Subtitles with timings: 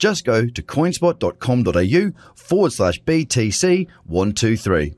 [0.00, 4.94] Just go to coinspot.com.au forward slash BTC123.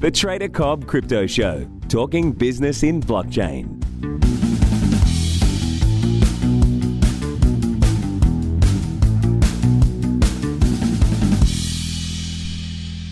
[0.00, 3.80] The Trader Cobb Crypto Show, talking business in blockchain.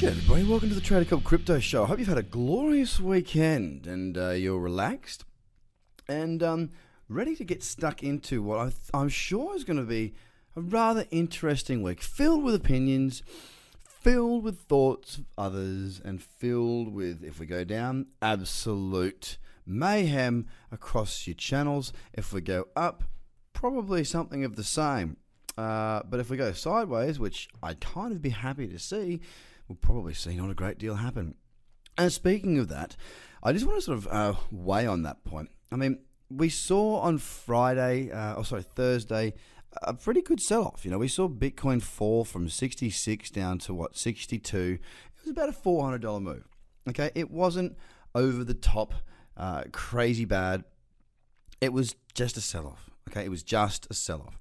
[0.01, 1.85] Good everybody, welcome to the Trader Cobb Crypto Show.
[1.85, 5.25] I hope you've had a glorious weekend and uh, you're relaxed
[6.09, 6.71] and um,
[7.09, 10.15] ready to get stuck into what I I'm sure is going to be
[10.57, 13.23] a rather interesting week, filled with opinions,
[13.83, 21.27] filled with thoughts of others, and filled with, if we go down, absolute mayhem across
[21.27, 21.93] your channels.
[22.13, 23.05] If we go up,
[23.53, 25.17] probably something of the same.
[25.57, 29.21] Uh, but if we go sideways, which I'd kind of be happy to see,
[29.69, 31.35] we'll probably see not a great deal happen.
[31.97, 32.97] And speaking of that,
[33.43, 35.51] I just want to sort of uh, weigh on that point.
[35.71, 36.01] I mean,
[36.37, 39.35] we saw on Friday, uh, or sorry, Thursday,
[39.83, 40.85] a pretty good sell off.
[40.85, 44.59] You know, we saw Bitcoin fall from 66 down to what, 62.
[44.59, 44.81] It
[45.23, 46.45] was about a $400 move.
[46.89, 47.77] Okay, it wasn't
[48.15, 48.95] over the top,
[49.37, 50.65] uh, crazy bad.
[51.61, 52.91] It was just a sell off.
[53.09, 54.39] Okay, it was just a sell off.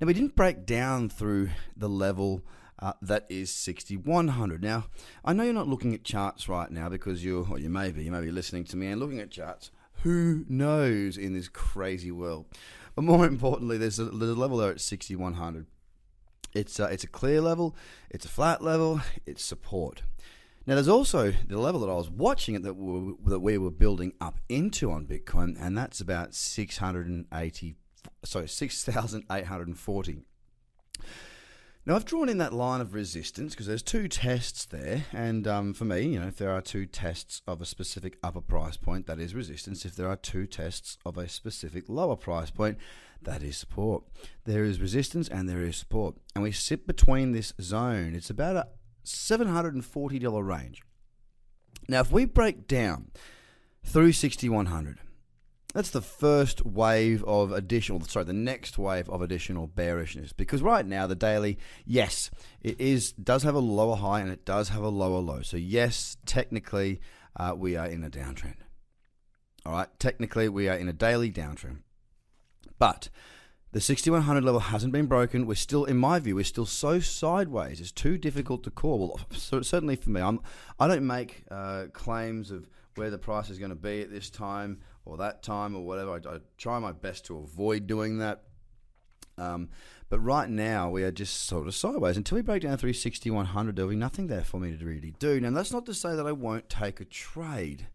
[0.00, 2.42] Now, we didn't break down through the level
[2.80, 4.62] uh, that is 6100.
[4.62, 4.86] Now,
[5.24, 8.02] I know you're not looking at charts right now because you're, or you may be,
[8.02, 9.70] you may be listening to me and looking at charts.
[10.02, 12.46] Who knows in this crazy world?
[12.94, 15.66] But more importantly, there's a, there's a level there at 6100.
[16.54, 17.74] It's uh, it's a clear level,
[18.10, 20.02] it's a flat level, it's support.
[20.66, 23.70] Now, there's also the level that I was watching it that we, that we were
[23.70, 27.76] building up into on Bitcoin, and that's about 680,
[28.24, 30.22] sorry, 6,840.
[31.86, 35.04] Now, I've drawn in that line of resistance because there's two tests there.
[35.12, 38.40] And um, for me, you know, if there are two tests of a specific upper
[38.40, 39.84] price point, that is resistance.
[39.84, 42.78] If there are two tests of a specific lower price point,
[43.20, 44.04] that is support.
[44.44, 46.16] There is resistance and there is support.
[46.34, 48.14] And we sit between this zone.
[48.14, 48.68] It's about a
[49.04, 50.82] $740 range.
[51.86, 53.10] Now, if we break down
[53.84, 55.00] through 6100,
[55.74, 60.32] that's the first wave of additional, sorry, the next wave of additional bearishness.
[60.32, 62.30] Because right now, the daily, yes,
[62.62, 65.42] it is does have a lower high and it does have a lower low.
[65.42, 67.00] So yes, technically,
[67.36, 68.58] uh, we are in a downtrend.
[69.66, 71.78] All right, technically, we are in a daily downtrend.
[72.78, 73.08] But
[73.72, 75.44] the 6100 level hasn't been broken.
[75.44, 77.80] We're still, in my view, we're still so sideways.
[77.80, 79.08] It's too difficult to call.
[79.08, 80.40] Well, certainly for me, I'm.
[80.78, 84.30] I don't make uh, claims of where the price is going to be at this
[84.30, 86.12] time or that time or whatever.
[86.12, 88.42] I, I try my best to avoid doing that.
[89.36, 89.68] Um,
[90.08, 92.16] but right now, we are just sort of sideways.
[92.16, 95.40] Until we break down through 6100, there'll be nothing there for me to really do.
[95.40, 97.88] Now, that's not to say that I won't take a trade.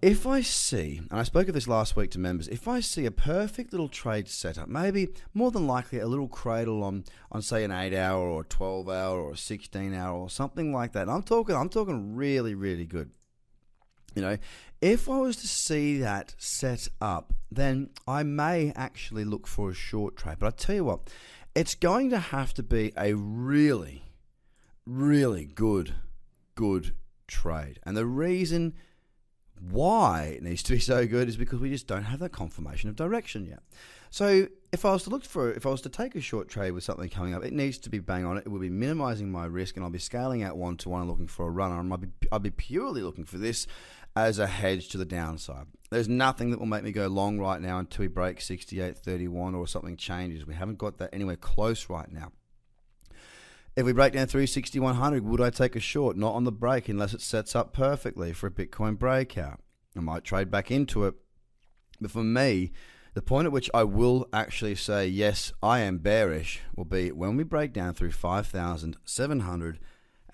[0.00, 3.06] If I see, and I spoke of this last week to members, if I see
[3.06, 7.62] a perfect little trade setup, maybe more than likely a little cradle on, on say
[7.62, 11.02] an eight hour or a twelve hour or a sixteen hour or something like that.
[11.02, 13.10] And I'm talking, I'm talking really, really good.
[14.14, 14.36] You know,
[14.80, 19.74] if I was to see that set up, then I may actually look for a
[19.74, 20.36] short trade.
[20.38, 21.10] But I tell you what,
[21.54, 24.04] it's going to have to be a really,
[24.86, 25.94] really good,
[26.54, 26.94] good
[27.26, 27.78] trade.
[27.84, 28.74] And the reason
[29.70, 32.88] why it needs to be so good is because we just don't have that confirmation
[32.88, 33.60] of direction yet.
[34.10, 36.72] So if I was to look for, if I was to take a short trade
[36.72, 38.44] with something coming up, it needs to be bang on it.
[38.44, 41.10] It will be minimizing my risk, and I'll be scaling out one to one and
[41.10, 41.80] looking for a runner.
[41.80, 43.66] And I'll be, I'll be purely looking for this
[44.14, 45.66] as a hedge to the downside.
[45.90, 49.66] There's nothing that will make me go long right now until we break 68.31 or
[49.66, 50.46] something changes.
[50.46, 52.32] We haven't got that anywhere close right now.
[53.74, 56.16] If we break down through 6100, would I take a short?
[56.16, 59.60] Not on the break unless it sets up perfectly for a Bitcoin breakout.
[59.96, 61.14] I might trade back into it.
[61.98, 62.72] But for me,
[63.14, 67.36] the point at which I will actually say, yes, I am bearish, will be when
[67.36, 68.12] we break down through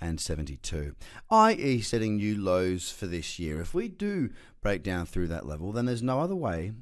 [0.01, 0.95] 5,772,
[1.31, 3.61] i.e., setting new lows for this year.
[3.61, 4.31] If we do
[4.61, 6.73] break down through that level, then there's no other way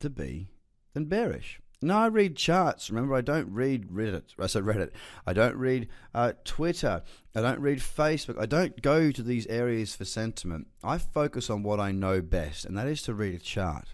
[0.00, 0.48] to be
[0.94, 1.60] than bearish.
[1.80, 2.90] Now I read charts.
[2.90, 4.34] Remember, I don't read Reddit.
[4.36, 4.90] I said Reddit.
[5.24, 7.04] I don't read uh, Twitter.
[7.36, 8.40] I don't read Facebook.
[8.40, 10.66] I don't go to these areas for sentiment.
[10.82, 13.90] I focus on what I know best, and that is to read a chart.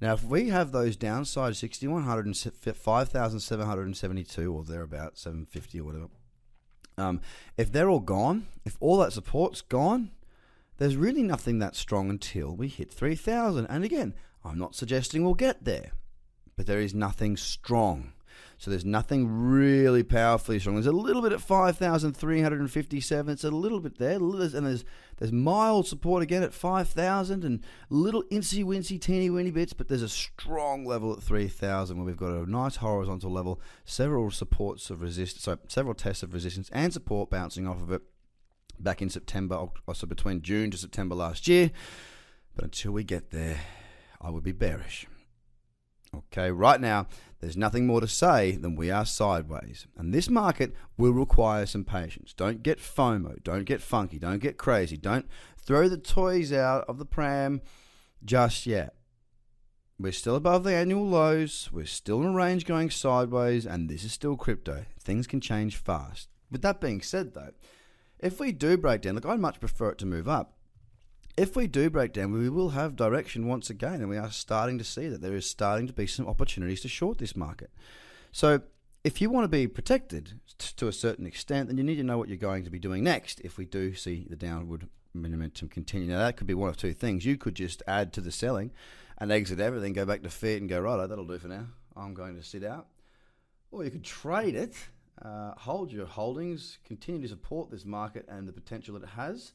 [0.00, 6.08] Now, if we have those downside 6,100 and 5,772 or thereabout, 750 or whatever,
[7.02, 7.20] Um,
[7.56, 10.10] if they're all gone, if all that support's gone,
[10.78, 13.66] there's really nothing that strong until we hit 3,000.
[13.66, 14.14] And again,
[14.44, 15.92] I'm not suggesting we'll get there,
[16.56, 18.12] but there is nothing strong.
[18.62, 20.76] So there's nothing really powerfully strong.
[20.76, 23.32] There's a little bit at 5,357.
[23.32, 24.12] It's a little bit there.
[24.12, 24.84] And there's
[25.16, 30.02] there's mild support again at 5,000 and little incy wincy teeny weeny bits, but there's
[30.02, 35.02] a strong level at 3,000 where we've got a nice horizontal level, several supports of
[35.02, 38.02] resistance, so several tests of resistance and support bouncing off of it
[38.78, 39.56] back in September,
[39.88, 41.72] uh, so between June to September last year.
[42.54, 43.58] But until we get there,
[44.20, 45.08] I would be bearish.
[46.14, 47.06] Okay, right now,
[47.40, 49.86] there's nothing more to say than we are sideways.
[49.96, 52.34] And this market will require some patience.
[52.34, 53.42] Don't get FOMO.
[53.42, 54.18] Don't get funky.
[54.18, 54.96] Don't get crazy.
[54.96, 55.26] Don't
[55.58, 57.62] throw the toys out of the pram
[58.24, 58.94] just yet.
[59.98, 61.70] We're still above the annual lows.
[61.72, 64.84] We're still in a range going sideways, and this is still crypto.
[65.00, 66.28] Things can change fast.
[66.50, 67.52] With that being said, though,
[68.18, 70.54] if we do break down, look, I'd much prefer it to move up
[71.36, 74.78] if we do break down, we will have direction once again, and we are starting
[74.78, 77.70] to see that there is starting to be some opportunities to short this market.
[78.32, 78.62] So,
[79.04, 80.40] if you want to be protected
[80.76, 83.02] to a certain extent, then you need to know what you're going to be doing
[83.02, 86.08] next if we do see the downward momentum continue.
[86.08, 87.24] Now, that could be one of two things.
[87.24, 88.70] You could just add to the selling
[89.18, 91.66] and exit everything, go back to fiat and go, right, that'll do for now.
[91.96, 92.86] I'm going to sit out.
[93.70, 94.76] Or you could trade it,
[95.20, 99.52] uh, hold your holdings, continue to support this market and the potential it has,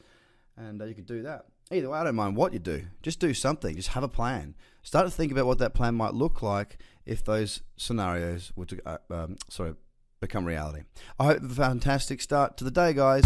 [0.58, 1.46] and uh, you could do that.
[1.72, 2.86] Either way, I don't mind what you do.
[3.02, 3.76] Just do something.
[3.76, 4.56] Just have a plan.
[4.84, 8.82] Start to think about what that plan might look like if those scenarios were to,
[8.86, 9.74] uh, um, sorry,
[10.22, 10.84] become reality.
[11.20, 13.24] I hope a fantastic start to the day, guys.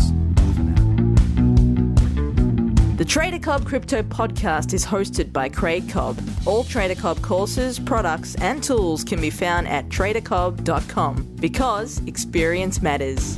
[2.97, 6.19] The Trader Cobb Crypto Podcast is hosted by Craig Cobb.
[6.45, 13.37] All Trader Cobb courses, products, and tools can be found at tradercobb.com because experience matters.